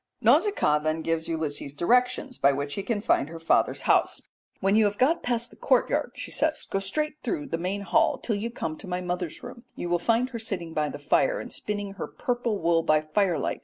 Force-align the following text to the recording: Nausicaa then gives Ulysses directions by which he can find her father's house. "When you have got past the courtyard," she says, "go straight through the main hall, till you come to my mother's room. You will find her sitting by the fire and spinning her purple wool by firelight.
Nausicaa 0.19 0.79
then 0.79 1.03
gives 1.03 1.27
Ulysses 1.27 1.75
directions 1.75 2.39
by 2.39 2.51
which 2.51 2.73
he 2.73 2.81
can 2.81 3.01
find 3.01 3.29
her 3.29 3.37
father's 3.39 3.81
house. 3.81 4.23
"When 4.59 4.75
you 4.75 4.85
have 4.85 4.97
got 4.97 5.21
past 5.21 5.51
the 5.51 5.55
courtyard," 5.55 6.13
she 6.15 6.31
says, 6.31 6.65
"go 6.67 6.79
straight 6.79 7.17
through 7.21 7.49
the 7.49 7.59
main 7.59 7.81
hall, 7.81 8.17
till 8.17 8.35
you 8.35 8.49
come 8.49 8.79
to 8.79 8.87
my 8.87 8.99
mother's 9.01 9.43
room. 9.43 9.63
You 9.75 9.89
will 9.89 9.99
find 9.99 10.29
her 10.31 10.39
sitting 10.39 10.73
by 10.73 10.89
the 10.89 10.97
fire 10.97 11.39
and 11.39 11.53
spinning 11.53 11.91
her 11.93 12.07
purple 12.07 12.57
wool 12.57 12.81
by 12.81 13.01
firelight. 13.01 13.59